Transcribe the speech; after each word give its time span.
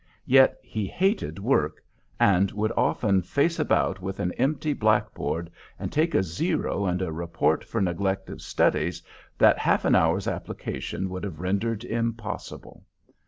Yet 0.25 0.57
he 0.63 0.87
hated 0.87 1.37
work, 1.37 1.83
and 2.19 2.51
would 2.53 2.71
often 2.75 3.21
face 3.21 3.59
about 3.59 4.01
with 4.01 4.19
an 4.19 4.31
empty 4.31 4.73
black 4.73 5.13
board 5.13 5.51
and 5.77 5.91
take 5.91 6.15
a 6.15 6.23
zero 6.23 6.87
and 6.87 7.03
a 7.03 7.11
report 7.11 7.63
for 7.63 7.79
neglect 7.81 8.27
of 8.31 8.41
studies 8.41 9.03
that 9.37 9.59
half 9.59 9.85
an 9.85 9.93
hour's 9.93 10.27
application 10.27 11.07
would 11.11 11.23
have 11.23 11.39
rendered 11.39 11.83
impossible. 11.85 12.83